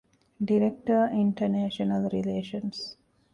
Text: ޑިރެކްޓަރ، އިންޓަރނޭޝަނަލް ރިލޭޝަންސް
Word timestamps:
ޑިރެކްޓަރ، 0.47 1.01
އިންޓަރނޭޝަނަލް 1.15 2.05
ރިލޭޝަންސް 2.13 2.81